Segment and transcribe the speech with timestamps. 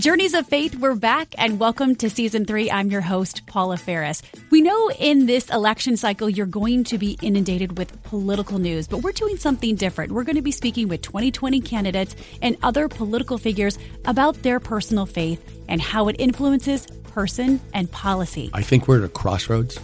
[0.00, 2.70] Journeys of Faith, we're back and welcome to season three.
[2.70, 4.22] I'm your host, Paula Faris.
[4.48, 9.02] We know in this election cycle you're going to be inundated with political news, but
[9.02, 10.12] we're doing something different.
[10.12, 15.04] We're going to be speaking with 2020 candidates and other political figures about their personal
[15.04, 18.48] faith and how it influences person and policy.
[18.54, 19.78] I think we're at a crossroads,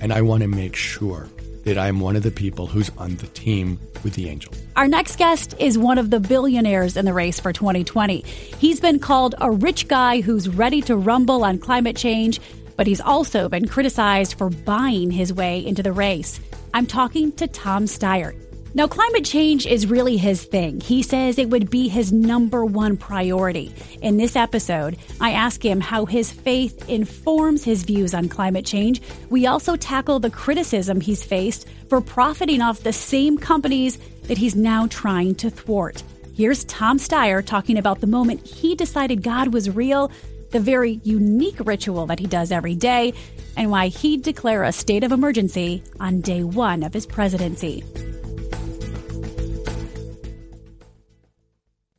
[0.00, 1.28] and I want to make sure
[1.64, 4.60] that I'm one of the people who's on the team with the Angels.
[4.76, 8.22] Our next guest is one of the billionaires in the race for 2020.
[8.58, 12.40] He's been called a rich guy who's ready to rumble on climate change,
[12.76, 16.40] but he's also been criticized for buying his way into the race.
[16.74, 18.34] I'm talking to Tom Steyer.
[18.74, 20.80] Now, climate change is really his thing.
[20.80, 23.74] He says it would be his number one priority.
[24.00, 29.02] In this episode, I ask him how his faith informs his views on climate change.
[29.28, 34.56] We also tackle the criticism he's faced for profiting off the same companies that he's
[34.56, 36.02] now trying to thwart.
[36.34, 40.10] Here's Tom Steyer talking about the moment he decided God was real,
[40.50, 43.12] the very unique ritual that he does every day,
[43.54, 47.84] and why he'd declare a state of emergency on day one of his presidency.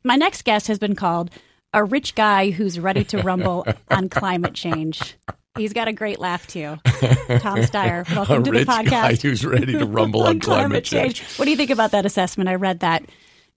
[0.04, 1.30] My next guest has been called
[1.72, 5.16] a rich guy who's ready to rumble on climate change.
[5.56, 6.76] He's got a great laugh too.
[6.84, 8.90] Tom Steyer, welcome a to rich the podcast.
[8.90, 11.22] guy who's ready to rumble on, climate change.
[11.36, 12.50] What do you think about that assessment?
[12.50, 13.04] I read that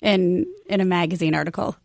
[0.01, 1.75] in in a magazine article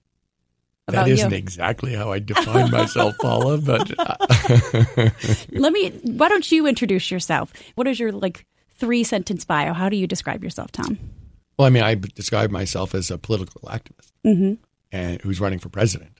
[0.86, 1.36] That isn't you.
[1.36, 5.10] exactly how I define myself, Paula, but uh,
[5.50, 5.90] Let me.
[6.04, 7.52] Why don't you introduce yourself?
[7.74, 9.72] What is your like three sentence bio?
[9.72, 10.98] How do you describe yourself, Tom?
[11.62, 14.54] Well, I mean, I describe myself as a political activist Mm-hmm.
[14.92, 16.12] and who's running for president.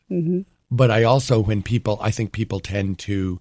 [0.71, 3.41] But I also, when people, I think people tend to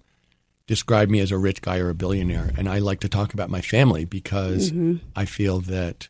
[0.66, 3.50] describe me as a rich guy or a billionaire, and I like to talk about
[3.50, 4.72] my family because
[5.16, 6.08] I feel that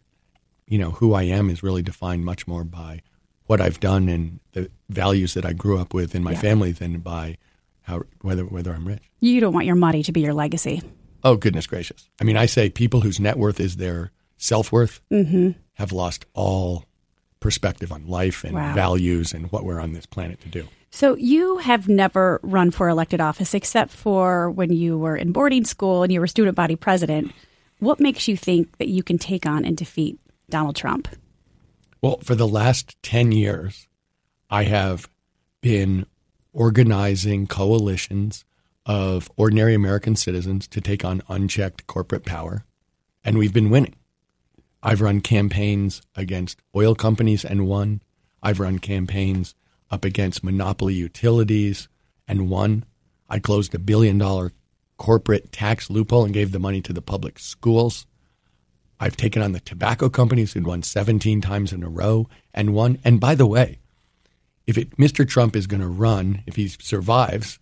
[0.67, 3.01] you know who I am is really defined much more by
[3.47, 6.41] what I've done and the values that I grew up with in my Yeah.
[6.41, 7.37] family than by
[7.83, 9.03] how whether whether I'm rich.
[9.21, 10.83] You don't want your money to be your legacy.
[11.25, 12.09] Oh goodness gracious!
[12.21, 15.50] I mean, I say people whose net worth is their self worth Mm-hmm.
[15.75, 16.84] Have lost all
[17.41, 18.75] perspective on life and Wow.
[18.75, 20.69] values and what we're on this planet to do.
[20.91, 25.65] So you have never run for elected office except for when you were in boarding
[25.65, 27.33] school and you were student body president.
[27.78, 30.19] What makes you think that you can take on and defeat
[30.50, 31.09] Donald Trump?
[32.03, 33.89] Well, for the last 10 years,
[34.50, 35.09] I have
[35.62, 36.06] been
[36.53, 38.44] organizing coalitions
[38.84, 42.65] of ordinary American citizens to take on unchecked corporate power,
[43.25, 43.94] and we've been winning.
[44.82, 48.03] I've run campaigns against oil companies and won.
[48.43, 49.54] I've run campaigns
[49.91, 51.88] up against monopoly utilities
[52.26, 52.84] and won.
[53.28, 54.53] I closed a billion dollar
[54.97, 58.06] corporate tax loophole and gave the money to the public schools.
[58.98, 62.98] I've taken on the tobacco companies who'd won 17 times in a row and won.
[63.04, 63.78] And by the way,
[64.66, 65.28] if it, Mr.
[65.28, 67.59] Trump is going to run, if he survives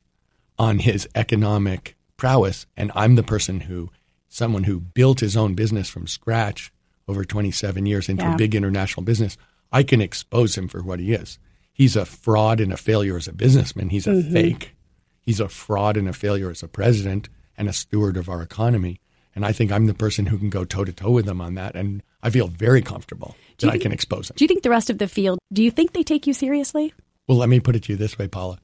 [0.59, 3.91] on his economic prowess, and I'm the person who,
[4.29, 6.71] someone who built his own business from scratch
[7.09, 8.35] over 27 years into Yeah.
[8.35, 9.37] a big international business,
[9.73, 11.39] I can expose him for what he is.
[11.73, 13.91] He's a fraud and a failure as a businessman.
[13.91, 14.33] He's a mm-hmm.
[14.33, 14.75] fake.
[15.21, 19.01] He's a fraud and a failure as a president and a steward of our economy.
[19.35, 21.55] And I think I'm the person who can go toe to toe with him on
[21.55, 21.77] that.
[21.77, 24.35] And I feel very comfortable Do that you I can expose him.
[24.37, 26.93] Do you think the rest of the field, do you think they take you seriously?
[27.29, 28.59] Well, let me put it to you this way, Paula.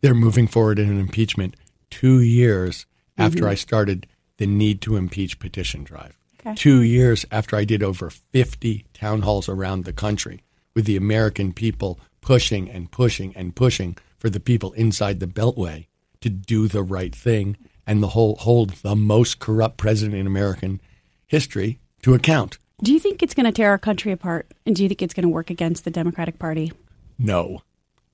[0.00, 1.56] They're moving forward in an impeachment
[1.90, 2.86] two years
[3.18, 3.22] mm-hmm.
[3.22, 4.06] after I started
[4.38, 6.18] the need to impeach petition drive.
[6.46, 6.54] Okay.
[6.54, 10.42] Two years after I did over 50 town halls around the country
[10.74, 15.86] with the American people pushing and pushing and pushing for the people inside the Beltway
[16.20, 20.80] to do the right thing and the whole hold the most corrupt president in American
[21.26, 22.58] history to account.
[22.82, 24.52] Do you think it's going to tear our country apart?
[24.64, 26.72] And do you think it's going to work against the Democratic Party?
[27.18, 27.62] No.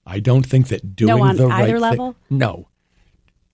[0.07, 2.17] I don't think that doing on the right either thi- level?
[2.31, 2.69] no.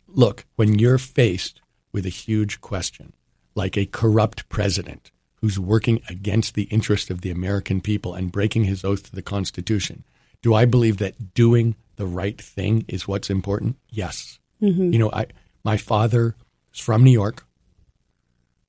[0.06, 1.60] Look, when you're faced
[1.92, 3.12] with a huge question,
[3.58, 5.10] like a corrupt president
[5.40, 9.22] who's working against the interest of the American people and breaking his oath to the
[9.22, 10.04] Constitution,
[10.40, 13.76] do I believe that doing the right thing is what's important?
[13.90, 14.38] Yes.
[14.62, 14.92] Mm-hmm.
[14.92, 15.26] You know, I
[15.64, 16.34] my father
[16.72, 17.44] is from New York,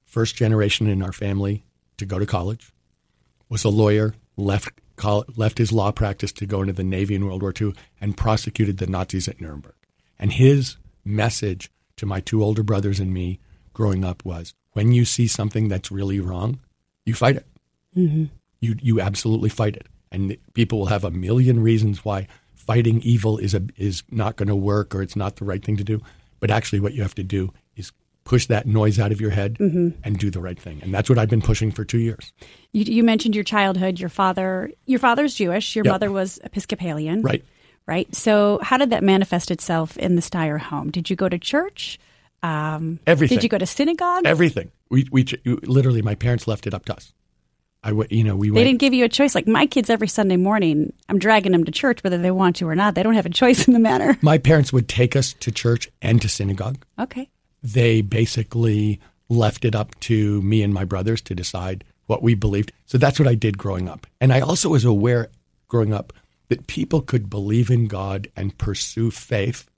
[0.05, 1.63] first generation in our family
[1.97, 2.73] to go to college
[3.49, 7.25] was a lawyer, left col- left his law practice to go into the Navy in
[7.25, 9.75] World War II, and prosecuted the Nazis at Nuremberg.
[10.17, 13.39] And his message to my two older brothers and me
[13.73, 16.59] growing up was: when you see something that's really wrong,
[17.05, 17.45] you fight it.
[17.95, 18.25] Mm-hmm.
[18.61, 23.37] You you absolutely fight it, and people will have a million reasons why fighting evil
[23.37, 26.01] is a is not going to work or it's not the right thing to do.
[26.39, 27.91] But actually, what you have to do is
[28.25, 29.89] push that noise out of your head mm-hmm.
[30.03, 32.31] and do the right thing, and that's what I've been pushing for two years.
[32.71, 33.99] You, you mentioned your childhood.
[33.99, 35.75] Your father, your father's Jewish.
[35.75, 35.91] Your Yep.
[35.91, 37.21] mother was Episcopalian.
[37.21, 37.43] Right.
[37.87, 38.13] Right.
[38.13, 40.91] So, how did that manifest itself in the Steyer home?
[40.91, 41.97] Did you go to church?
[42.41, 43.37] Um, Everything.
[43.37, 44.25] Did you go to synagogue?
[44.25, 44.71] Everything.
[44.89, 47.13] We, we literally, my parents left it up to us.
[47.81, 49.33] I, you know, we they went, didn't give you a choice.
[49.33, 52.67] Like my kids, every Sunday morning, I'm dragging them to church whether they want to
[52.67, 52.95] or not.
[52.95, 54.17] They don't have a choice in the matter.
[54.21, 56.83] My parents would take us to church and to synagogue.
[56.97, 57.29] Okay.
[57.63, 58.99] They basically
[59.29, 62.73] left it up to me and my brothers to decide what we believed.
[62.85, 64.07] So that's what I did growing up.
[64.19, 65.29] And I also was aware
[65.67, 66.11] growing up
[66.49, 69.69] that people could believe in God and pursue faith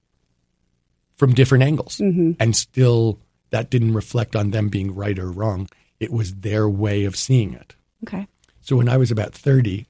[1.21, 1.99] from different angles.
[1.99, 2.31] Mm-hmm.
[2.39, 3.19] And still,
[3.51, 5.69] that didn't reflect on them being right or wrong.
[5.99, 7.75] It was their way of seeing it.
[8.03, 8.25] Okay.
[8.61, 9.85] So when I was about 30,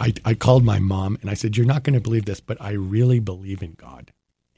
[0.00, 2.56] I, I called my mom and I said, You're not going to believe this, but
[2.58, 4.12] I really believe in God.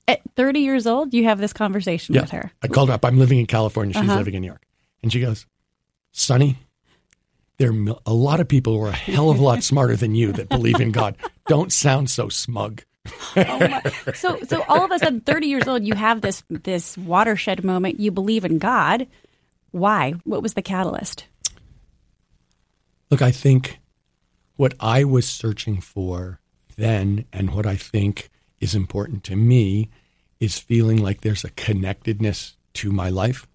[0.06, 2.20] At 30 years old, you have this conversation Yeah.
[2.20, 2.52] with her.
[2.62, 3.04] I called her up.
[3.04, 3.94] I'm living in California.
[3.94, 4.16] She's Uh-huh.
[4.18, 4.64] living in New York.
[5.02, 5.46] And she goes,
[6.12, 6.58] Sonny,
[7.58, 10.14] there are a lot of people who are a hell of a lot smarter than
[10.14, 11.16] you that believe in God.
[11.48, 12.84] Don't sound so smug.
[13.36, 13.80] Oh,
[14.14, 18.00] so, so all of a sudden, 30 years old, you have this this watershed moment.
[18.00, 19.06] You believe in God.
[19.72, 20.14] Why?
[20.24, 21.26] What was the catalyst?
[23.10, 23.80] Look, I think
[24.56, 26.40] what I was searching for
[26.76, 28.30] then and what I think
[28.60, 29.90] is important to me
[30.40, 33.46] is feeling like there's a connectedness to my life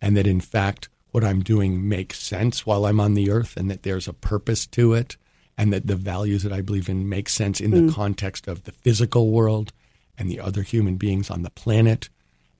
[0.00, 3.70] and that in fact what I'm doing makes sense while I'm on the earth and
[3.70, 5.16] that there's a purpose to it
[5.56, 7.94] and that the values that I believe in make sense in the mm.
[7.94, 9.72] context of the physical world
[10.18, 12.08] and the other human beings on the planet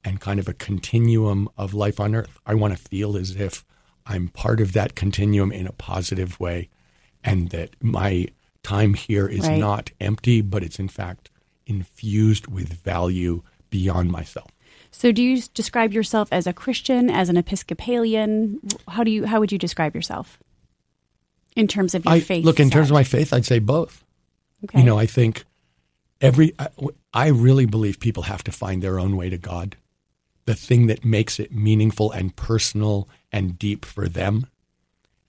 [0.05, 2.39] and kind of a continuum of life on earth.
[2.47, 3.65] I want to feel as if
[4.07, 6.69] I'm part of that continuum in a positive way
[7.23, 8.29] and that my
[8.63, 9.59] time here is Right.
[9.59, 11.31] not empty, but it's in fact
[11.67, 14.51] infused with value beyond myself.
[14.91, 18.61] So, do you describe yourself as a Christian, as an Episcopalian?
[18.87, 19.27] How do you?
[19.27, 20.39] How would you describe yourself
[21.57, 22.45] in terms of your I faith?
[22.45, 24.05] look in terms of my faith, I'd say both.
[24.65, 24.79] Okay.
[24.79, 25.45] You know, I think
[26.21, 26.69] every I,
[27.13, 29.77] I really believe people have to find their own way to God,
[30.47, 34.47] the thing that makes it meaningful and personal and deep for them.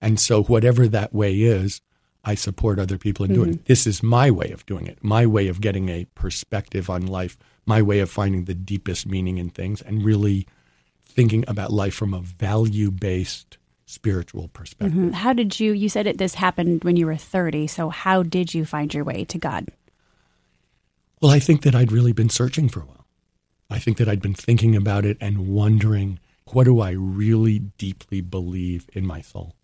[0.02, 1.82] And so, whatever that way is,
[2.24, 3.50] I support other people in doing.
[3.50, 3.54] It.
[3.54, 3.64] Mm-hmm.
[3.66, 5.04] This is my way of doing it.
[5.04, 7.38] My way of getting a perspective on life.
[7.66, 10.48] My way of finding the deepest meaning in things and really
[11.04, 14.98] thinking about life from a value-based spiritual perspective.
[14.98, 15.14] Mhm.
[15.14, 15.72] How did you?
[15.74, 16.18] You said it.
[16.18, 17.68] This happened when you were thirty.
[17.68, 19.70] So, how did you find your way to God?
[21.22, 23.06] Well, I think that I'd really been searching for a while.
[23.70, 26.20] I think that I'd been thinking about it and wondering
[26.52, 29.56] what do I really deeply believe in my soul?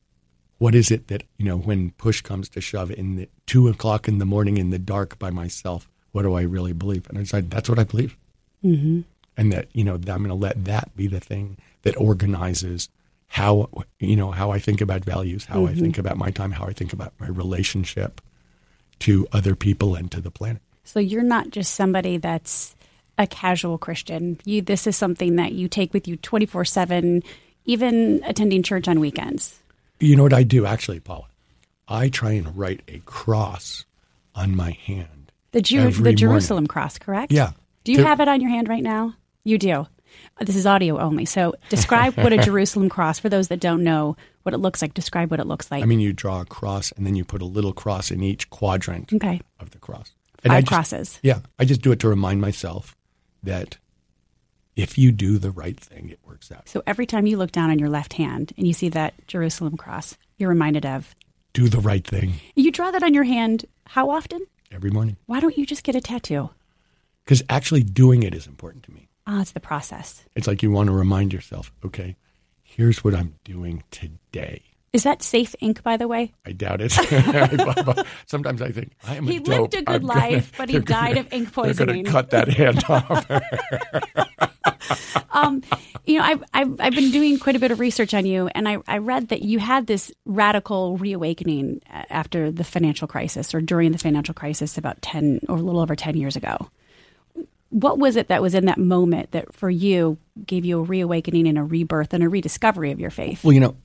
[0.57, 4.07] What is it that, you know, when push comes to shove in the two o'clock
[4.07, 7.07] in the morning in the dark by myself, what do I really believe?
[7.09, 8.17] And I decided that's what I believe.
[8.63, 9.01] Mm-hmm.
[9.37, 12.89] And that, you know, that I'm going to let that be the thing that organizes
[13.31, 13.69] how,
[13.99, 15.79] you know, how I think about values, how I mm-hmm.
[15.79, 18.19] think about my time, how I think about my relationship
[18.99, 20.61] to other people and to the planet.
[20.83, 22.75] So, you're not just somebody that's
[23.17, 24.37] a casual Christian.
[24.43, 24.61] You.
[24.61, 27.23] This is something that you take with you twenty four seven,
[27.63, 29.57] even attending church on weekends.
[30.01, 31.27] You know what I do actually, Paula?
[31.87, 33.85] I try and write a cross
[34.35, 35.31] on my hand.
[35.51, 36.17] The Jew, the morning.
[36.17, 37.31] Jerusalem cross, correct?
[37.31, 37.51] Yeah.
[37.85, 39.13] Do you To- have it on your hand right now?
[39.43, 39.87] You do.
[40.39, 41.25] This is audio only.
[41.25, 44.93] So describe what a Jerusalem cross for those that don't know what it looks like.
[44.93, 45.83] Describe what it looks like.
[45.83, 48.49] I mean, you draw a cross and then you put a little cross in each
[48.49, 49.41] quadrant okay.
[49.59, 50.13] of the cross.
[50.41, 51.19] Five I just- crosses.
[51.21, 51.39] Yeah.
[51.59, 52.95] I just do it to remind myself
[53.43, 53.77] that
[54.75, 56.69] if you do the right thing, it works out.
[56.69, 59.77] So every time you look down on your left hand and you see that Jerusalem
[59.77, 61.15] cross, you're reminded of.
[61.53, 64.39] Do the right thing You draw that on your hand how often?
[64.71, 65.17] every morning.
[65.25, 66.49] Why don't you just get a tattoo?
[67.25, 69.09] Because actually doing it is important to me.
[69.33, 70.25] Ah, it's the process.
[70.35, 72.17] It's like you want to remind yourself, okay,
[72.63, 74.61] here's what I'm doing today.
[74.91, 76.33] Is that safe ink, by the way?
[76.45, 76.91] I doubt it.
[78.27, 79.47] Sometimes I think I am He a dope.
[79.71, 81.75] lived a good I'm gonna- life, but he they're gonna- died of ink poisoning.
[81.77, 83.25] They're going to cut that hand off.
[85.31, 85.61] um,
[86.05, 88.67] you know, I've, I've, I've been doing quite a bit of research on you, and
[88.67, 93.61] I, I read that you had this radical reawakening uh, after the financial crisis or
[93.61, 96.69] during the financial crisis about 10 or a little over 10 years ago.
[97.71, 101.47] What was it that was in that moment that for you gave you a reawakening
[101.47, 103.43] and a rebirth and a rediscovery of your faith?
[103.43, 103.75] well, you know,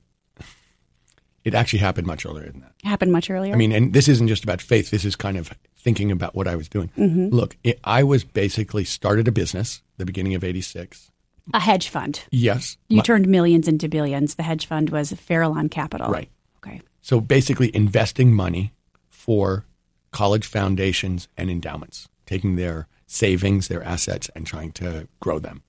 [1.44, 2.72] it actually happened much earlier than that.
[2.82, 3.52] Happened much earlier.
[3.52, 4.90] I mean, and this isn't just about faith.
[4.90, 6.90] This is kind of thinking about what I was doing.
[6.98, 7.28] Mm-hmm.
[7.28, 11.10] Look, it, I was basically started a business the beginning of '86.
[11.54, 12.24] a hedge fund.
[12.32, 14.34] Yes, You my- turned millions into billions.
[14.34, 16.10] The hedge fund was Farallon Capital.
[16.10, 16.28] Right.
[16.58, 16.80] Okay.
[17.02, 18.72] So basically, investing money
[19.08, 19.64] for
[20.10, 25.62] college foundations and endowments, taking their savings, their assets, and trying to grow them.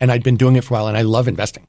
[0.00, 1.66] And I'd been doing it for a while, and I love investing.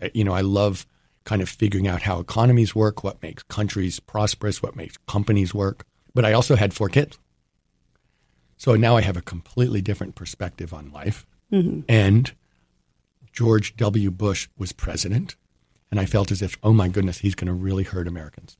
[0.00, 0.86] Uh, You know, I love
[1.24, 5.84] kind of figuring out how economies work, what makes countries prosperous, what makes companies work.
[6.14, 7.18] But I also had four kids.
[8.56, 11.26] So now I have a completely different perspective on life.
[11.88, 12.32] And
[13.32, 14.10] George W.
[14.10, 15.36] Bush was president,
[15.90, 18.56] and I felt as if, oh my goodness, he's going to really hurt Americans.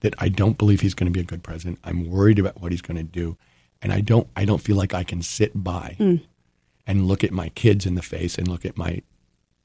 [0.00, 1.78] That I don't believe he's going to be a good president.
[1.84, 3.36] I'm worried about what he's going to do,
[3.82, 4.28] and I don't.
[4.36, 6.16] I don't feel like I can sit by hmm.
[6.86, 9.02] and look at my kids in the face and look at my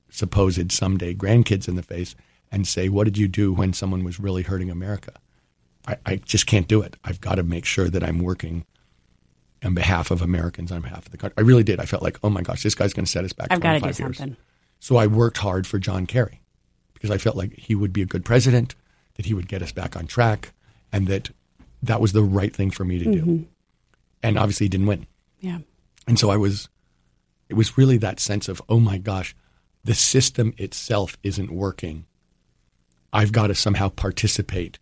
[0.10, 2.16] supposed someday grandkids in the face
[2.52, 5.14] and say, "What did you do when someone was really hurting America?"
[5.88, 6.96] I, I just can't do it.
[7.04, 8.66] I've got to make sure that I'm working
[9.64, 11.36] on behalf of Americans, on behalf of the country.
[11.38, 11.80] I really did.
[11.80, 13.48] I felt like, oh my gosh, this guy's going to set us back.
[13.50, 14.18] I've got to do 25 years.
[14.18, 14.38] something.
[14.80, 16.42] So I worked hard for John Kerry
[16.94, 18.76] because I felt like he would be a good president,
[19.16, 20.54] that he would get us back on track,
[20.92, 21.32] and that
[21.82, 23.22] that was the right thing for me to do.
[23.22, 23.44] Mm-hmm.
[24.26, 25.06] And obviously, he didn't win.
[25.40, 25.60] Yeah.
[26.08, 26.68] And so I was,
[27.48, 29.36] it was really that sense of, oh my gosh,
[29.84, 32.06] the system itself isn't working.
[33.14, 34.80] I've got to somehow participate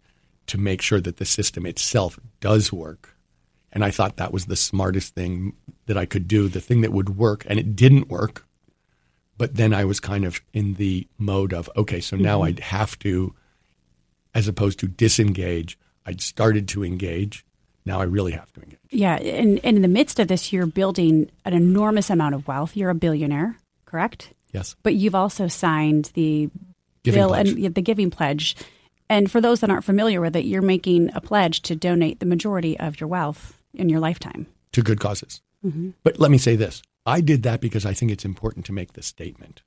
[0.48, 3.18] to make sure that the system itself does work.
[3.74, 5.54] And I thought that was the smartest thing
[5.88, 7.46] that I could do, the thing that would work.
[7.50, 8.46] And it didn't work.
[9.38, 12.46] But then I was kind of in the mode of, okay, so now mm-hmm.
[12.46, 13.36] I'd have to,
[14.34, 17.46] as opposed to disengage, I'd started to engage.
[17.86, 18.80] Now I really have to engage.
[18.90, 19.16] Yeah.
[19.16, 22.78] And, and in the midst of this, you're building an enormous amount of wealth.
[22.78, 24.34] You're a billionaire, correct?
[24.54, 24.76] Yes.
[24.84, 26.50] But you've also signed the
[27.04, 27.50] Giving bill pledge.
[27.52, 28.56] and the giving pledge.
[29.10, 32.26] And for those that aren't familiar with it, you're making a pledge to donate the
[32.26, 34.48] majority of your wealth in your lifetime.
[34.72, 35.42] to good causes.
[35.66, 35.90] Mm-hmm.
[36.04, 38.94] But let me say this I did that because I think it's important to make
[38.94, 39.62] the statement.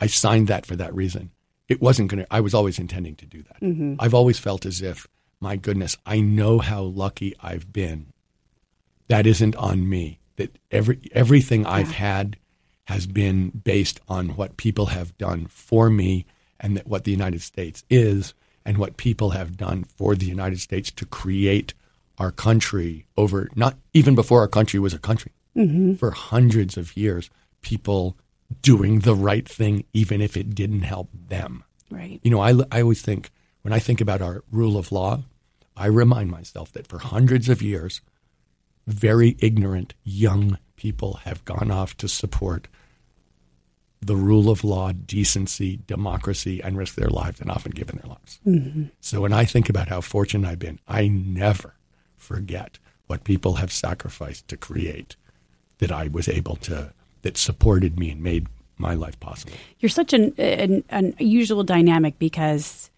[0.00, 1.30] I signed that for that reason.
[1.68, 3.60] It wasn't going to, I was always intending to do that.
[3.60, 3.96] Mm-hmm.
[3.98, 5.06] I've always felt as if,
[5.40, 8.12] my goodness, I know how lucky I've been.
[9.08, 10.18] That isn't on me.
[10.36, 12.36] That every, everything I've had
[12.84, 16.24] has been based on what people have done for me
[16.60, 20.60] and that what the United States is and what people have done for the United
[20.60, 21.74] States to create
[22.18, 25.94] our country over not even before our country was a country mm-hmm.
[25.94, 27.30] for hundreds of years
[27.62, 28.16] people
[28.62, 32.20] doing the right thing even if it didn't help them Right.
[32.22, 33.30] you know I, I always think
[33.62, 35.22] when i think about our rule of law
[35.76, 38.00] i remind myself that for hundreds of years
[38.86, 42.68] very ignorant young people have gone off to support
[44.00, 48.40] the rule of law, decency, democracy, and risk their lives and often given their lives.
[48.46, 48.84] Mm-hmm.
[49.00, 51.74] So when I think about how fortunate I've been, I never
[52.16, 55.16] forget what people have sacrificed to create
[55.78, 58.46] that I was able to, that supported me and made
[58.76, 59.54] my life possible.
[59.80, 62.90] You're such an, an, an unusual dynamic because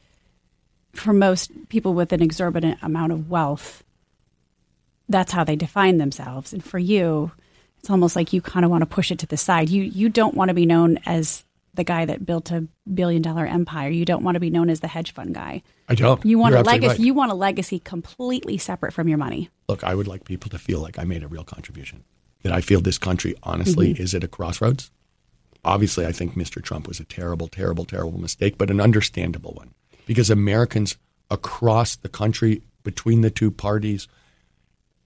[0.93, 3.85] for most people with an exorbitant amount of wealth,
[5.09, 6.53] that's how they define themselves.
[6.53, 7.33] And for you,
[7.79, 9.69] it's almost like you kind of want to push it to the side.
[9.69, 11.45] You you don't want to be known as
[11.75, 13.89] the guy that built a billion dollar empire.
[13.89, 15.63] You don't want to be known as the hedge fund guy.
[15.89, 16.25] I don't.
[16.25, 16.89] You want You're a legacy.
[16.89, 17.01] right.
[17.01, 19.51] You want a legacy completely separate from your money.
[19.69, 22.05] Look, I would like people to feel like I made a real contribution.
[22.43, 24.03] That I feel this country, honestly, mm-hmm.
[24.03, 24.91] is at a crossroads.
[25.63, 26.63] Obviously, I think Mr.
[26.63, 29.75] Trump was a terrible, terrible, terrible mistake, but an understandable one.
[30.11, 30.97] Because Americans
[31.31, 34.09] across the country, between the two parties,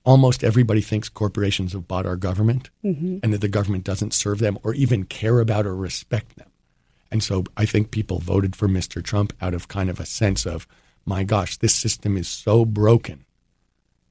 [0.02, 3.18] almost everybody thinks corporations have bought our government mm-hmm.
[3.23, 6.49] and that the government doesn't serve them or even care about or respect them.
[7.11, 9.04] And so I think people voted for Mr.
[9.04, 10.66] Trump out of kind of a sense of,
[11.04, 13.26] my gosh, this system is so broken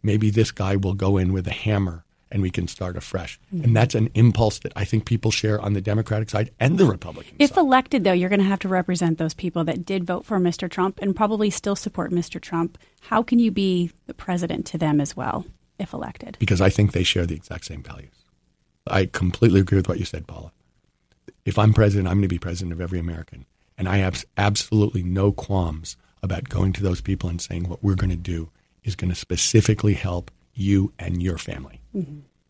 [0.04, 3.40] maybe this guy will go in with a hammer and we can start afresh.
[3.52, 3.74] And mm-hmm.
[3.74, 7.36] that's an impulse that I think people share on the Democratic side and the Republican
[7.38, 7.54] If side.
[7.54, 10.40] If elected, though, you're going to have to represent those people that did vote for
[10.40, 10.70] Mr.
[10.70, 12.42] Trump and probably still support Mr.
[12.42, 12.80] Trump.
[13.02, 15.46] How can you be the president to them as well
[15.78, 16.38] if elected?
[16.40, 18.16] because I think they share the exact same values.
[18.88, 20.52] I completely agree with what you said, Paula.
[21.46, 23.46] If I'm president, I'm going to be president of every American.
[23.78, 27.96] And I have absolutely no qualms about going to those people and saying what we're
[27.96, 28.50] going to do
[28.84, 31.83] is going to specifically help you and your family.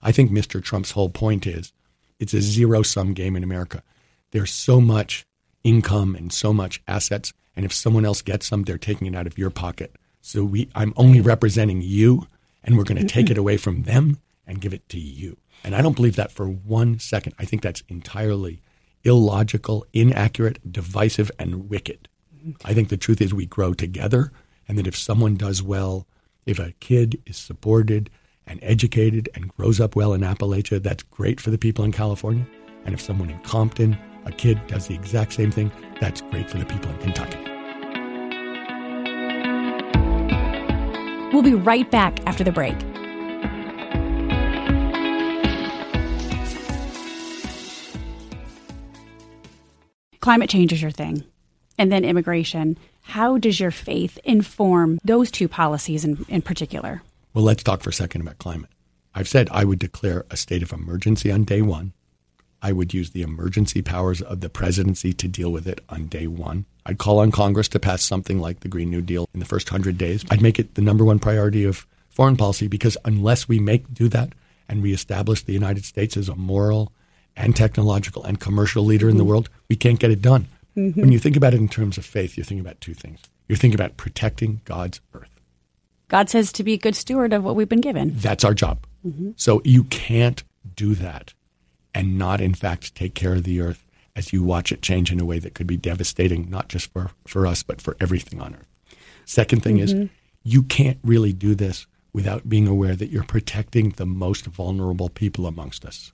[0.02, 0.62] I think Mr.
[0.62, 1.74] Trump's whole point is
[2.20, 3.84] it's a zero sum game in America.
[4.32, 5.26] There's so much
[5.64, 9.28] income and so much assets, and if someone else gets some, they're taking it out
[9.28, 9.96] of your pocket.
[10.22, 12.28] So we, I'm only representing you,
[12.64, 15.38] and we're going to take it away from them and give it to you.
[15.64, 17.34] And I don't believe that for one second.
[17.40, 18.62] I think that's entirely
[19.04, 22.08] illogical, inaccurate, divisive, and wicked.
[22.36, 22.52] Mm-hmm.
[22.66, 24.32] I think the truth is we grow together,
[24.68, 26.08] and that if someone does well,
[26.46, 28.10] if a kid is supported
[28.48, 32.46] and educated and grows up well in Appalachia, that's great for the people in California.
[32.86, 36.58] And if someone in Compton, a kid does the exact same thing, that's great for
[36.58, 37.38] the people in Kentucky.
[41.34, 42.78] We'll be right back after the break.
[50.20, 51.24] Climate change is your thing,
[51.78, 52.78] and then immigration.
[53.02, 57.02] How does your faith inform those two policies in, in particular?
[57.34, 58.70] Well, let's talk for a second about climate.
[59.16, 61.94] I've said I would declare a state of emergency on day one.
[62.62, 66.28] I would use the emergency powers of the presidency to deal with it on day
[66.28, 66.66] one.
[66.86, 69.70] I'd call on Congress to pass something like the Green New Deal in the first
[69.70, 70.24] hundred days.
[70.32, 74.08] I'd make it the number one priority of foreign policy because unless we make do
[74.10, 74.34] that
[74.70, 76.92] and we establish the United States as a moral
[77.36, 80.48] and technological and commercial leader in the world, we can't get it done.
[80.78, 81.02] Mm-hmm.
[81.02, 83.20] When you think about it in terms of faith, you're thinking about two things.
[83.48, 85.33] You're thinking about protecting God's earth.
[86.14, 88.12] God says to be a good steward of what we've been given.
[88.14, 88.86] That's our job.
[89.04, 89.32] Mm-hmm.
[89.36, 90.44] So you can't
[90.76, 91.34] do that
[91.96, 93.84] and not, in fact, take care of the earth
[94.16, 97.10] as you watch it change in a way that could be devastating, not just for,
[97.26, 98.68] for us, but for everything on earth.
[99.26, 100.04] Second thing mm-hmm.
[100.04, 100.10] is,
[100.44, 105.48] you can't really do this without being aware that you're protecting the most vulnerable people
[105.48, 106.12] amongst us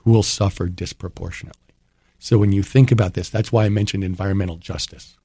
[0.00, 1.74] who will suffer disproportionately.
[2.18, 5.16] So when you think about this, that's why I mentioned environmental justice.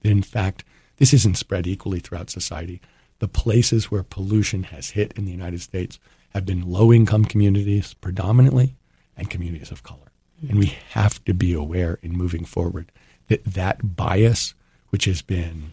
[0.00, 0.64] That in fact,
[0.96, 2.80] this isn't spread equally throughout society.
[3.22, 6.00] The places where pollution has hit in the United States
[6.30, 8.74] have been low income communities predominantly
[9.16, 10.10] and communities of color.
[10.48, 12.90] And we have to be aware in moving forward
[13.28, 14.54] that that bias,
[14.88, 15.70] which has been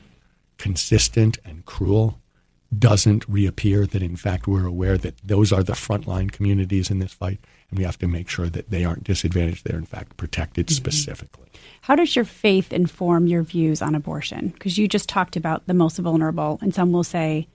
[0.59, 2.18] consistent and cruel,
[2.77, 7.13] doesn't reappear, that in fact we're aware that those are the frontline communities in this
[7.13, 9.65] fight, and we have to make sure that they aren't disadvantaged.
[9.65, 10.75] They're in fact protected mm-hmm.
[10.75, 11.47] specifically.
[11.81, 14.49] How does your faith inform your views on abortion?
[14.49, 17.47] Because you just talked about the most vulnerable, and some will say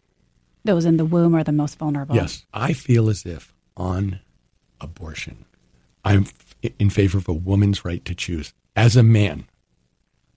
[0.64, 2.16] those in the womb are the most vulnerable.
[2.16, 2.44] Yes.
[2.52, 4.20] I feel as if on
[4.80, 5.44] abortion,
[6.04, 6.26] I'm
[6.78, 8.52] in favor of a woman's right to choose.
[8.74, 9.44] As a man,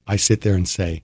[0.05, 1.03] I sit there and say,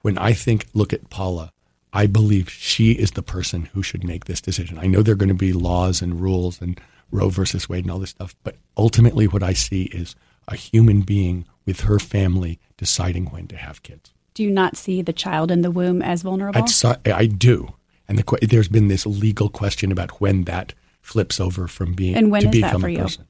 [0.00, 1.52] when I think, look at Paula,
[1.92, 4.78] I believe she is the person who should make this decision.
[4.78, 6.80] I know there are going to be laws and rules and
[7.10, 10.14] Roe versus Wade and all this stuff, but ultimately what I see is
[10.46, 14.12] a human being with her family deciding when to have kids.
[14.34, 16.60] Do you not see the child in the womb as vulnerable?
[17.06, 17.74] I do.
[18.06, 22.30] And the, there's been this legal question about when that flips over from being and
[22.30, 23.26] when to become a person.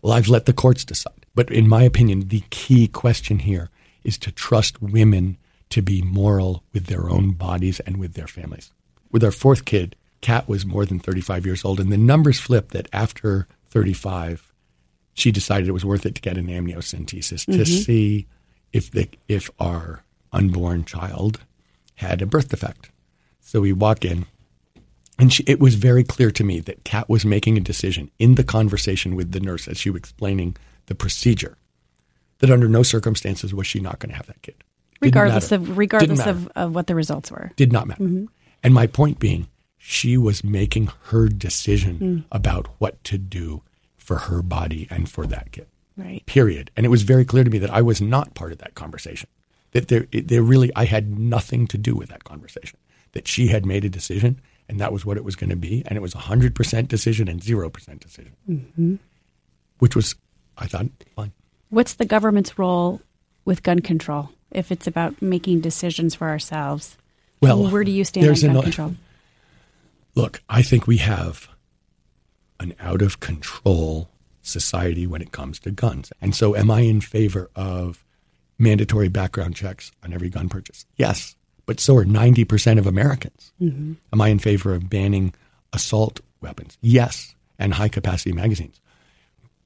[0.00, 1.26] Well, I've let the courts decide.
[1.34, 3.70] But in my opinion, the key question here
[4.04, 5.38] is to trust women
[5.72, 8.70] to be moral with their own bodies and with their families.
[9.10, 12.72] With our fourth kid, Kat was more than 35 years old, and the numbers flipped
[12.72, 14.52] that after 35,
[15.14, 17.58] she decided it was worth it to get an amniocentesis mm-hmm.
[17.58, 18.26] to see
[18.72, 21.40] if the if our unborn child
[21.96, 22.90] had a birth defect.
[23.40, 24.26] So we walk in,
[25.18, 28.36] and she, it was very clear to me that Kat was making a decision in
[28.36, 30.56] the conversation with the nurse as she was explaining
[30.86, 31.56] the procedure
[32.38, 34.62] that under no circumstances was she not going to have that kid
[35.02, 37.52] regardless of regardless of, of what the results were.
[37.56, 38.04] Did not matter.
[38.04, 38.26] Mm-hmm.
[38.62, 42.24] And my point being, she was making her decision mm.
[42.30, 43.62] about what to do
[43.96, 45.66] for her body and for that kid.
[45.96, 46.24] Right.
[46.26, 46.70] Period.
[46.76, 49.28] And it was very clear to me that I was not part of that conversation.
[49.72, 52.78] That there, there really, I had nothing to do with that conversation.
[53.12, 55.82] That she had made a decision, and that was what it was going to be,
[55.86, 58.94] and it was a hundred percent decision and zero percent decision, mm-hmm.
[59.80, 60.14] which was,
[60.56, 61.32] I thought, fine.
[61.68, 63.02] What's the government's role
[63.44, 64.30] with gun control?
[64.54, 66.96] If it's about making decisions for ourselves.
[67.40, 68.94] Well, where do you stand on gun an, control?
[70.14, 71.48] Look, I think we have
[72.60, 74.08] an out of control
[74.42, 76.12] society when it comes to guns.
[76.20, 78.04] And so, am I in favor of
[78.58, 80.86] mandatory background checks on every gun purchase?
[80.96, 81.36] Yes.
[81.64, 83.52] But so are 90% of Americans.
[83.60, 83.94] Mm-hmm.
[84.12, 85.32] Am I in favor of banning
[85.72, 86.76] assault weapons?
[86.80, 87.34] Yes.
[87.58, 88.80] And high capacity magazines.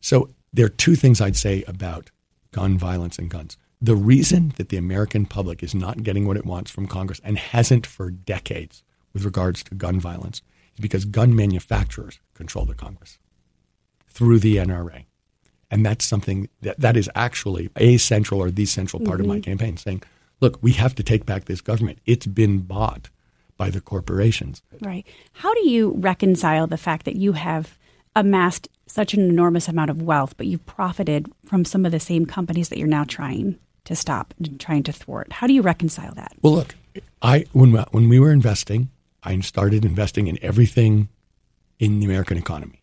[0.00, 2.10] So, there are two things I'd say about
[2.52, 3.56] gun violence and guns.
[3.86, 7.38] The reason that the American public is not getting what it wants from Congress and
[7.38, 10.42] hasn't for decades with regards to gun violence
[10.74, 13.20] is because gun manufacturers control the Congress
[14.08, 15.04] through the NRA.
[15.70, 19.20] And that's something that, that is actually a central or the central part mm-hmm.
[19.20, 19.50] of my mm-hmm.
[19.52, 20.02] campaign saying,
[20.40, 22.00] look, we have to take back this government.
[22.06, 23.10] It's been bought
[23.56, 24.62] by the corporations.
[24.80, 25.06] Right.
[25.32, 27.78] How do you reconcile the fact that you have
[28.16, 32.26] amassed such an enormous amount of wealth, but you've profited from some of the same
[32.26, 35.32] companies that you're now trying to stop trying to thwart.
[35.32, 36.34] How do you reconcile that?
[36.42, 36.74] Well, look,
[37.22, 38.90] I when when we were investing,
[39.22, 41.08] I started investing in everything
[41.78, 42.82] in the American economy,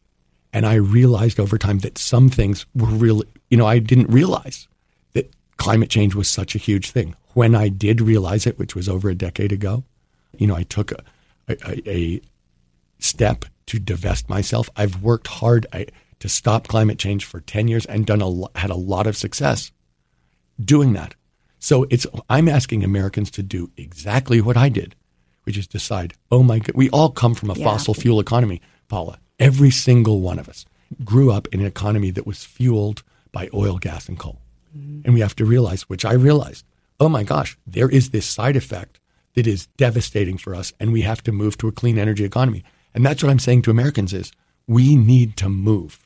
[0.51, 4.67] and I realized over time that some things were really, you know, I didn't realize
[5.13, 7.15] that climate change was such a huge thing.
[7.33, 9.83] When I did realize it, which was over a decade ago,
[10.37, 11.03] you know, I took a,
[11.49, 12.21] a, a
[12.99, 14.69] step to divest myself.
[14.75, 15.87] I've worked hard I,
[16.19, 19.71] to stop climate change for ten years and done a had a lot of success
[20.63, 21.15] doing that.
[21.59, 24.95] So it's I'm asking Americans to do exactly what I did,
[25.43, 27.63] which is decide, oh my god, we all come from a yeah.
[27.63, 29.19] fossil fuel economy, Paula.
[29.39, 30.65] Every single one of us
[31.03, 34.41] grew up in an economy that was fueled by oil, gas, and coal.
[34.77, 35.01] Mm-hmm.
[35.05, 36.65] And we have to realize, which I realized,
[36.99, 38.99] oh my gosh, there is this side effect
[39.35, 42.63] that is devastating for us, and we have to move to a clean energy economy.
[42.93, 44.31] And that's what I'm saying to Americans is
[44.67, 46.05] we need to move.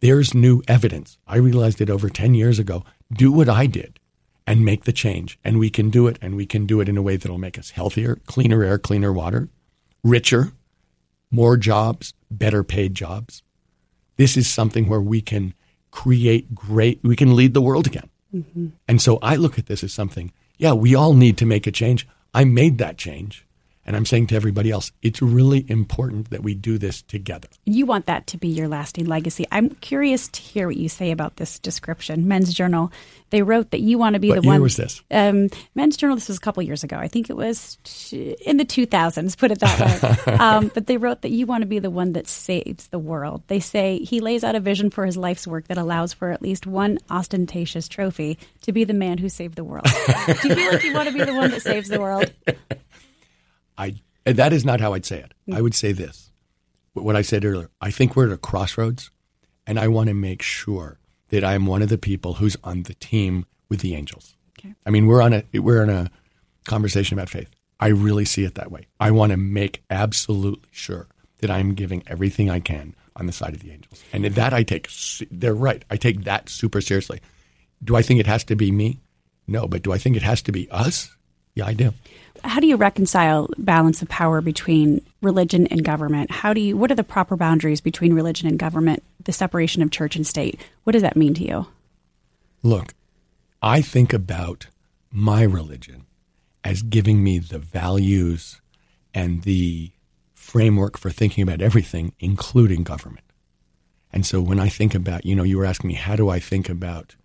[0.00, 1.18] There's new evidence.
[1.26, 2.84] I realized it over 10 years ago.
[3.12, 3.98] Do what I did
[4.46, 5.38] and make the change.
[5.44, 6.18] And we can do it.
[6.22, 9.12] And we can do it in a way that'll make us healthier, cleaner air, cleaner
[9.12, 9.48] water,
[10.02, 10.52] richer,
[11.30, 13.42] more jobs, better paid jobs.
[14.16, 15.54] This is something where we can
[15.90, 18.10] create great, we can lead the world again.
[18.34, 18.68] Mm-hmm.
[18.88, 21.72] And so I look at this as something, yeah, we all need to make a
[21.72, 22.06] change.
[22.34, 23.45] I made that change.
[23.86, 27.48] And I'm saying to everybody else, it's really important that we do this together.
[27.64, 29.46] You want that to be your lasting legacy.
[29.52, 32.26] I'm curious to hear what you say about this description.
[32.26, 32.90] Men's Journal,
[33.30, 34.62] they wrote that you want to be what the year one.
[34.62, 35.02] was this?
[35.10, 36.96] Um, Men's Journal, this was a couple years ago.
[36.96, 37.78] I think it was
[38.12, 40.32] in the 2000s, put it that way.
[40.40, 43.44] um, but they wrote that you want to be the one that saves the world.
[43.46, 46.42] They say he lays out a vision for his life's work that allows for at
[46.42, 49.86] least one ostentatious trophy to be the man who saved the world.
[50.42, 52.32] Do you feel like you want to be the one that saves the world?
[53.78, 55.32] I that is not how I'd say it.
[55.52, 55.62] I mm.
[55.62, 56.30] would say this.
[56.94, 57.70] What I said earlier.
[57.80, 59.10] I think we're at a crossroads,
[59.66, 62.84] and I want to make sure that I am one of the people who's on
[62.84, 64.36] the team with the angels.
[64.58, 64.74] Okay.
[64.86, 66.10] I mean, we're on a we're in a
[66.64, 67.50] conversation about faith.
[67.78, 68.86] I really see it that way.
[68.98, 71.08] I want to make absolutely sure
[71.38, 74.62] that I'm giving everything I can on the side of the angels, and that I
[74.62, 74.88] take.
[75.30, 75.84] They're right.
[75.90, 77.20] I take that super seriously.
[77.84, 79.00] Do I think it has to be me?
[79.46, 81.14] No, but do I think it has to be us?
[81.56, 81.92] Yeah, I do.
[82.44, 86.30] How do you reconcile balance of power between religion and government?
[86.30, 89.90] How do you what are the proper boundaries between religion and government, the separation of
[89.90, 90.60] church and state?
[90.84, 91.66] What does that mean to you?
[92.62, 92.94] Look,
[93.62, 94.68] I think about
[95.10, 96.06] my religion
[96.62, 98.60] as giving me the values
[99.14, 99.90] and the
[100.34, 103.24] framework for thinking about everything, including government.
[104.12, 106.38] And so when I think about, you know, you were asking me, how do I
[106.38, 107.16] think about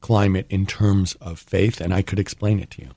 [0.00, 1.80] climate in terms of faith?
[1.80, 2.90] And I could explain it to you.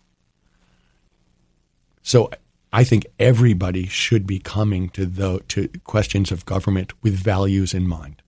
[2.02, 2.30] So
[2.74, 7.88] I think everybody should be coming to the to questions of government with values in
[7.88, 8.22] mind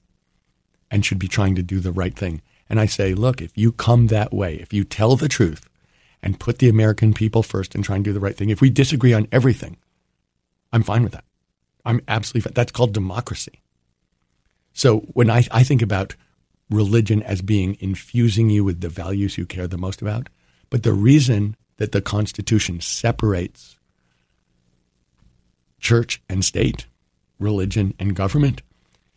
[0.92, 2.42] and should be trying to do the right thing.
[2.70, 5.70] And I say, look, if you come that way, if you tell the truth
[6.22, 8.70] and put the American people first and try and do the right thing, if we
[8.70, 9.78] disagree on everything,
[10.72, 11.26] I'm fine with that.
[11.86, 12.54] I'm absolutely fine.
[12.54, 13.62] That's called democracy.
[14.74, 16.16] So when I, I think about
[16.70, 20.30] religion as being infusing you with the values you care the most about,
[20.70, 23.78] but the reason that the Constitution separates
[25.82, 26.86] church and state,
[27.40, 28.62] religion and government,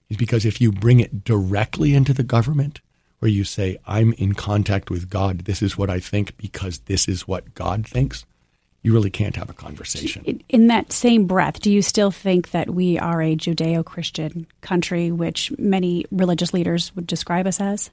[0.09, 2.81] is because if you bring it directly into the government,
[3.21, 7.07] where you say, I'm in contact with God, this is what I think because this
[7.07, 8.27] is what God thinks,
[8.83, 10.43] you really can't have a conversation.
[10.49, 15.13] In that same breath, do you still think that we are a Judeo Christian country,
[15.13, 17.91] which many religious leaders would describe us as?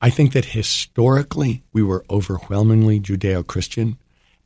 [0.00, 3.98] I think that historically we were overwhelmingly Judeo Christian.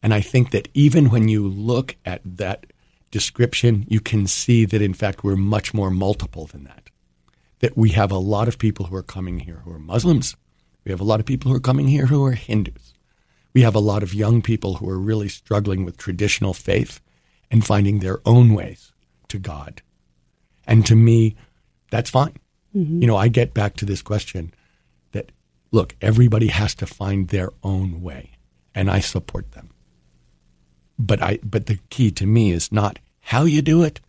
[0.03, 2.67] And I think that even when you look at that
[3.11, 6.91] description, you can see that in fact we're much more multiple than that.
[7.61, 10.37] That we have a lot of people who are coming here who are Muslims.
[10.85, 12.93] We have a lot of people who are coming here who are Hindus.
[13.55, 17.01] We have a lot of young people who are really struggling with traditional faith
[17.51, 18.93] and finding their own ways
[19.29, 19.81] to God.
[20.67, 21.37] And to me,
[21.91, 22.37] that's fine.
[22.75, 23.03] Mm-hmm.
[23.03, 24.53] You know, I get back to this question
[25.75, 28.31] look, everybody has to find their own way,
[28.75, 29.71] and I support them.
[30.99, 34.01] But I but the key to me is not how you do it,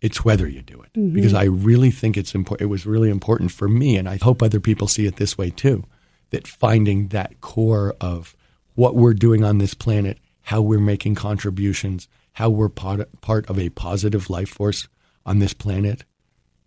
[0.00, 0.92] it's whether you do it.
[0.92, 1.14] Mm-hmm.
[1.14, 4.42] Because I really think it's important it was really important for me and I hope
[4.42, 5.84] other people see it this way too,
[6.30, 8.36] that finding that core of
[8.74, 13.58] what we're doing on this planet, how we're making contributions, how we're part, part of
[13.58, 14.88] a positive life force
[15.24, 16.04] on this planet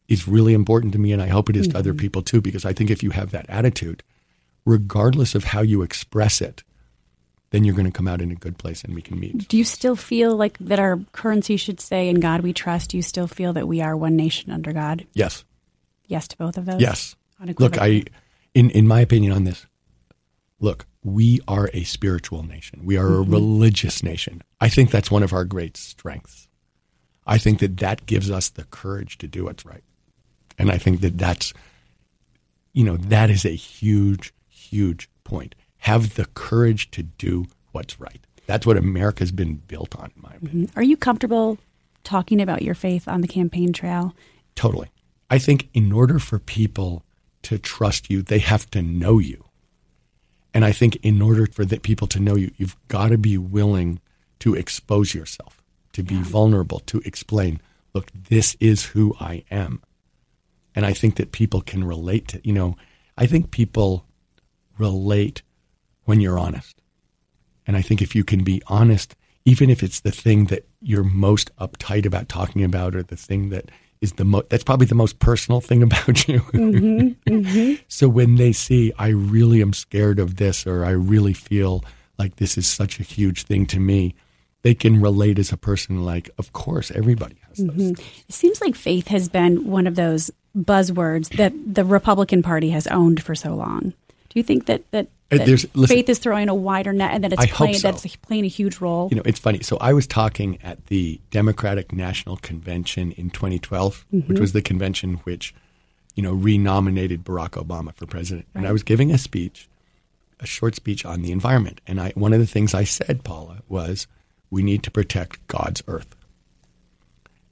[0.07, 1.73] is really important to me and I hope it is mm-hmm.
[1.73, 1.99] to other mm-hmm.
[1.99, 4.03] people too because I think if you have that attitude,
[4.67, 6.63] regardless of how you express it,
[7.51, 9.47] then you're going to come out in a good place and we can meet.
[9.47, 12.89] Do you still feel like that our currency should say, in God we trust?
[12.89, 15.07] Do you still feel that we are one nation under God?
[15.13, 15.45] Yes.
[16.07, 16.81] Yes to both of those?
[16.81, 17.15] Yes.
[17.57, 18.03] Look, I,
[18.53, 19.65] in, in my opinion on this,
[20.59, 22.81] look, we are a spiritual nation.
[22.83, 23.31] We are mm-hmm.
[23.31, 24.43] a religious nation.
[24.59, 26.49] I think that's one of our great strengths.
[27.25, 29.83] I think that that gives us the courage to do what's right.
[30.57, 31.53] And I think that that's,
[32.73, 34.33] you know, that is a huge,
[34.69, 35.55] huge point.
[35.79, 38.25] Have the courage to do what's right.
[38.45, 40.67] That's what America's been built on, in my opinion.
[40.67, 40.79] Mm-hmm.
[40.79, 41.57] Are you comfortable
[42.03, 44.15] talking about your faith on the campaign trail?
[44.55, 44.89] Totally.
[45.29, 47.03] I think in order for people
[47.43, 49.43] to trust you, they have to know you.
[50.53, 53.37] And I think in order for the people to know you, you've got to be
[53.37, 53.99] willing
[54.39, 55.61] to expose yourself,
[55.93, 56.23] to be yeah.
[56.23, 57.61] vulnerable, to explain,
[57.93, 59.83] look, this is who I am.
[60.73, 62.75] And I think that people can relate to, you know,
[63.17, 64.06] I think people
[64.77, 65.41] relate
[66.05, 66.81] when you're honest.
[67.65, 71.03] And I think if you can be honest, even if it's the thing that you're
[71.03, 73.69] most uptight about talking about or the thing that
[74.01, 76.39] is the most, that's probably the most personal thing about you.
[76.39, 77.73] Mm-hmm, mm-hmm.
[77.87, 81.83] So when they see I really am scared of this or I really feel
[82.17, 84.15] like this is such a huge thing to me,
[84.63, 87.75] they can relate as a person like of course everybody has those.
[87.75, 88.03] Mm-hmm.
[88.27, 92.87] It seems like faith has been one of those buzzwords that the Republican Party has
[92.87, 93.93] owned for so long.
[94.37, 97.11] Do you think that that, Uh, that there's- listen- faith is throwing a wider net
[97.11, 97.87] and that it's I playing so.
[97.91, 99.07] that's playing a huge role?
[99.09, 99.61] You know, it's funny.
[99.63, 105.15] So I was talking at the Democratic National Convention in 2012, which was the convention
[105.23, 105.55] which,
[106.13, 108.45] you know, renominated Barack Obama for president.
[108.53, 109.67] And I was giving a speech,
[110.39, 111.81] a short speech on the environment.
[111.87, 114.05] And I one of the things I said, Paula, was
[114.51, 116.15] we need to protect God's earth.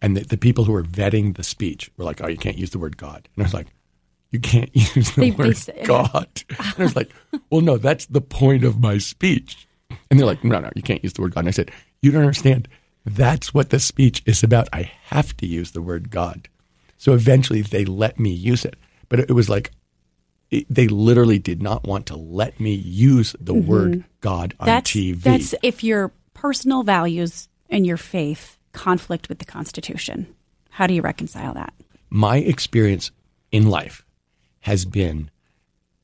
[0.04, 2.70] And the, the people who were vetting the speech were like, "Oh, you can't use
[2.70, 3.70] the word God." And I was like,
[4.32, 7.12] "You can't use the They- they word say- God." And I was like,
[7.50, 9.68] "Well, no, that's the point of my speech."
[10.10, 12.12] And they're like, "No, no, you can't use the word God." And I said, "You
[12.12, 12.68] don't understand.
[13.06, 14.68] That's what the speech is about.
[14.74, 16.48] I have to use the word God."
[16.98, 18.76] So eventually, they let me use it,
[19.10, 19.72] but it was like
[20.52, 24.76] it, they literally did not want to let me use the word God on Mm-hmm.
[24.76, 25.22] that's TV.
[25.22, 30.28] that's if your personal values and your faith conflict with the Constitution.
[30.70, 31.74] How do you reconcile that?
[32.12, 33.12] my experience
[33.52, 34.05] in life
[34.66, 35.30] has been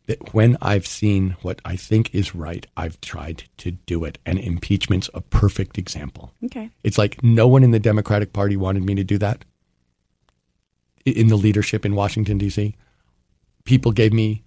[0.08, 4.18] that when I've seen what I think is right, I've tried to do it.
[4.26, 6.32] And impeachment's a perfect example.
[6.46, 6.70] Okay.
[6.84, 9.46] It's like no one in the Democratic Party wanted me to do that
[11.06, 12.76] in the leadership in Washington, D.C.
[13.64, 14.44] People gave me,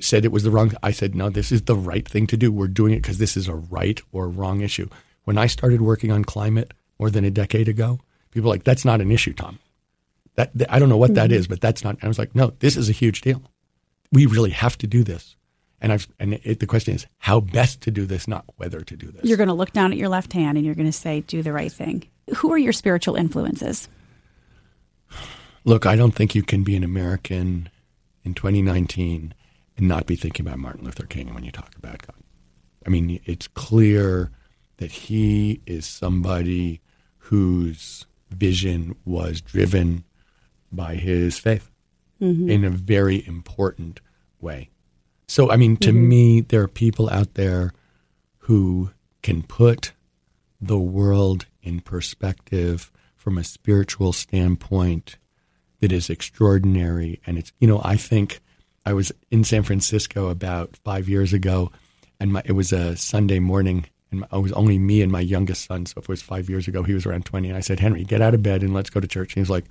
[0.00, 0.72] said it was the wrong.
[0.82, 2.52] I said, no, this is the right thing to do.
[2.52, 4.88] We're doing it because this is a right or wrong issue.
[5.24, 8.00] When I started working on climate more than a decade ago,
[8.30, 9.58] people were like, that's not an issue, Tom.
[10.36, 11.38] That, that- I don't know what that mm-hmm.
[11.38, 11.96] is, but that's not.
[12.02, 13.42] I was like, no, this is a huge deal.
[14.12, 15.36] We really have to do this.
[15.80, 18.96] And I've and it, the question is how best to do this, not whether to
[18.96, 19.24] do this.
[19.24, 21.42] You're going to look down at your left hand and you're going to say, do
[21.42, 22.04] the right thing.
[22.36, 23.88] Who are your spiritual influences?
[25.64, 27.68] Look, I don't think you can be an American
[28.24, 29.34] in 2019
[29.76, 32.16] and not be thinking about Martin Luther King when you talk about God.
[32.86, 34.30] I mean, it's clear
[34.78, 36.80] that he is somebody
[37.18, 40.04] whose vision was driven
[40.72, 41.70] by his faith
[42.20, 42.48] Mm-hmm.
[42.48, 44.00] in a very important
[44.40, 44.70] way.
[45.28, 46.08] So, I mean, to mm-hmm.
[46.08, 47.72] me, there are people out there
[48.38, 48.90] who
[49.22, 49.92] can put
[50.60, 55.18] the world in perspective from a spiritual standpoint
[55.80, 57.20] that is extraordinary.
[57.26, 58.40] And it's, you know, I think
[58.86, 61.72] I was in San Francisco about five years ago,
[62.20, 65.66] and my, it was a Sunday morning, and it was only me and my youngest
[65.66, 65.86] son.
[65.86, 67.48] So if it was five years ago, he was around 20.
[67.48, 69.32] And I said, Henry, get out of bed and let's go to church.
[69.32, 69.66] And he was like,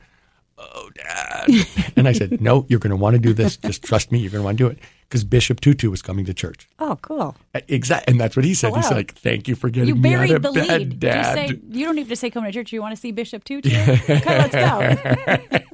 [0.58, 1.48] Oh, Dad.
[1.96, 3.58] and I said, No, you're going to want to do this.
[3.58, 4.80] Just trust me, you're going to want to do it.
[5.08, 6.68] Because Bishop Tutu was coming to church.
[6.80, 7.36] Oh, cool.
[7.54, 8.12] Exactly.
[8.12, 8.72] And that's what he said.
[8.72, 8.98] Oh, He's wow.
[8.98, 11.00] like, Thank you for getting You me out buried of the bed, lead.
[11.00, 11.24] Dad.
[11.24, 12.74] Just say, you don't need to say come to church.
[12.74, 13.70] You want to see Bishop Tutu?
[13.70, 15.62] Okay, let's go.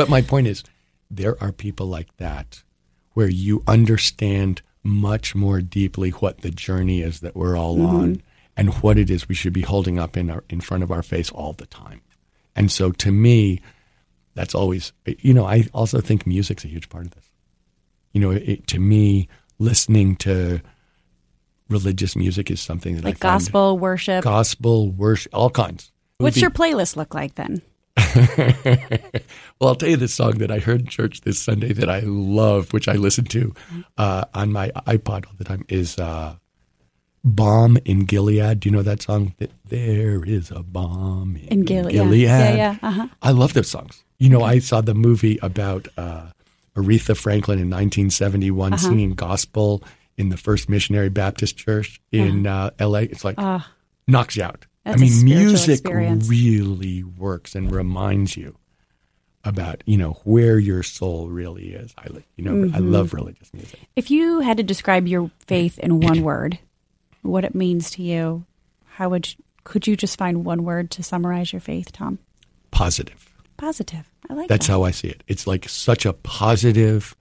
[0.00, 0.64] But my point is,
[1.10, 2.62] there are people like that
[3.12, 7.96] where you understand much more deeply what the journey is that we're all mm-hmm.
[7.96, 8.22] on
[8.56, 11.02] and what it is we should be holding up in our in front of our
[11.02, 12.00] face all the time.
[12.56, 13.60] And so to me,
[14.34, 17.30] that's always you know, I also think music's a huge part of this.
[18.12, 20.60] You know, it, to me, listening to
[21.68, 24.24] religious music is something that like I find gospel worship.
[24.24, 25.92] gospel worship, all kinds.
[26.18, 27.62] What's your playlist look like then?
[28.16, 32.00] well, I'll tell you the song that I heard in church this Sunday that I
[32.00, 33.54] love, which I listen to
[33.96, 36.36] uh, on my iPod all the time, is uh,
[37.24, 39.34] "Balm in Gilead." Do you know that song?
[39.38, 41.92] That there is a balm in, In Gilead.
[41.92, 42.22] Gilead.
[42.22, 43.08] Yeah, yeah, uh-huh.
[43.22, 44.02] I love those songs.
[44.18, 46.26] You know, I saw the movie about uh,
[46.76, 48.88] Aretha Franklin in 1971 Uh-huh.
[48.88, 49.82] singing gospel
[50.16, 53.04] in the First Missionary Baptist Church in uh, L.A.
[53.04, 53.38] It's like
[54.06, 54.66] knocks you out.
[54.84, 56.28] I mean, music experience.
[56.28, 58.56] really works and reminds you
[59.44, 61.94] about you know where your soul really is.
[61.96, 62.92] I you know I Mm-hmm.
[62.92, 63.80] love religious music.
[63.96, 66.58] If you had to describe your faith in one word,
[67.22, 68.44] what it means to you,
[68.84, 72.18] how would you, could you just find one word to summarize your faith, Tom?
[72.70, 73.32] Positive.
[73.56, 74.08] Positive.
[74.28, 74.54] I like that.
[74.54, 74.72] That's that.
[74.72, 75.22] how I see it.
[75.28, 77.16] It's like such a positive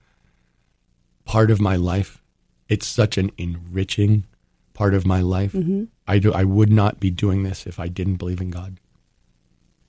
[1.26, 2.22] part of my life.
[2.68, 4.26] It's such an enriching
[4.74, 5.54] part of my life.
[5.54, 5.86] Mm-hmm.
[6.08, 6.34] I do.
[6.34, 8.78] I would not be doing this if I didn't believe in God.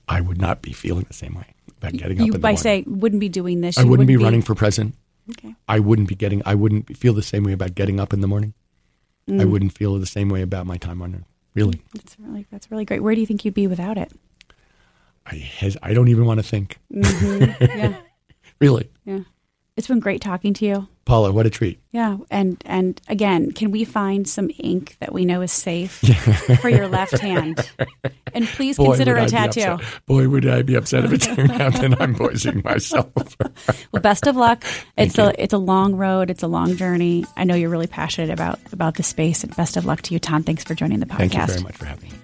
[0.07, 1.45] I would not be feeling the same way
[1.77, 2.61] about getting up you in the by morning.
[2.61, 3.77] say wouldn't be doing this.
[3.77, 4.95] I you wouldn't be running for president.
[5.29, 5.55] Okay.
[5.67, 6.41] I wouldn't be getting.
[6.45, 8.53] I wouldn't feel the same way about getting up in the morning.
[9.31, 9.41] Mm.
[9.41, 11.23] I wouldn't feel the same way about my time on earth.
[11.53, 13.01] Really, That's really that's really great.
[13.01, 14.11] Where do you think you'd be without it?
[15.25, 16.77] I hes- I don't even want to think.
[16.91, 17.95] Yeah.
[18.59, 19.21] Really, Yeah.
[19.81, 20.87] It's been great talking to you.
[21.05, 21.79] Paula, what a treat.
[21.91, 25.93] Yeah, and and again, can we find some ink that we know is safe
[26.61, 27.67] for your left hand?
[28.31, 29.83] And please Boy, consider a I tattoo.
[30.05, 33.07] Boy, would I be upset if it turned out that I'm voicing myself.
[33.91, 34.63] Well, best of luck.
[34.95, 36.29] It's Thank a it's a long road.
[36.29, 37.25] It's a long journey.
[37.35, 39.43] I know you're really passionate about about the space.
[39.43, 40.43] And best of luck to you, Tom.
[40.43, 41.17] Thanks for joining the podcast.
[41.17, 42.20] Thank you very much for having me.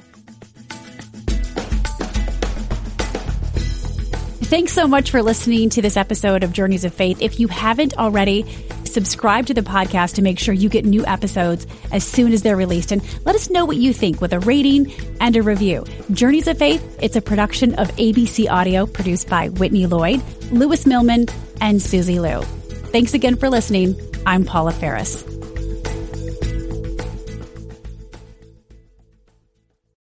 [4.48, 7.22] Thanks so much for listening to this episode of Journeys of Faith.
[7.22, 8.46] If you haven't already,
[8.86, 12.56] subscribe to the podcast to make sure you get new episodes as soon as they're
[12.56, 12.94] released.
[12.94, 15.84] And let us know what you think with a rating and a review.
[16.12, 21.26] Journeys of Faith, it's a production of ABC Audio produced by Whitney Lloyd, Lewis Millman,
[21.60, 22.42] and Susie Liu.
[22.94, 24.00] Thanks again for listening.
[24.26, 25.26] I'm Paula Faris.